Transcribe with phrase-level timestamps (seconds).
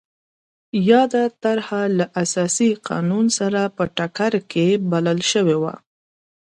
[0.89, 5.73] یاده طرحه له اساسي قانون سره په ټکر کې بلل شوې وه.